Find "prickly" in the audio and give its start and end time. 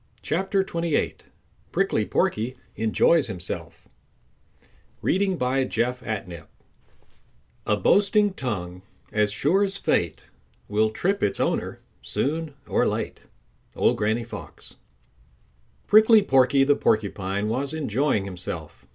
1.71-2.07, 15.85-16.23